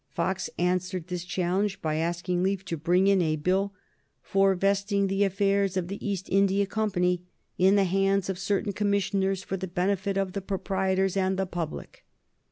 Fox 0.09 0.49
answered 0.57 1.09
this 1.09 1.23
challenge 1.23 1.79
by 1.79 1.97
asking 1.97 2.41
leave 2.41 2.65
to 2.65 2.75
bring 2.75 3.05
in 3.05 3.21
a 3.21 3.35
bill 3.35 3.71
"for 4.19 4.55
vesting 4.55 5.05
the 5.05 5.23
affairs 5.23 5.77
of 5.77 5.89
the 5.89 6.03
East 6.03 6.27
India 6.27 6.65
Company 6.65 7.21
in 7.59 7.75
the 7.75 7.83
hands 7.83 8.27
of 8.27 8.39
certain 8.39 8.73
commissioners 8.73 9.43
for 9.43 9.57
the 9.57 9.67
benefit 9.67 10.17
of 10.17 10.33
the 10.33 10.41
proprietors 10.41 11.15
and 11.15 11.37
the 11.37 11.45
public." 11.45 12.03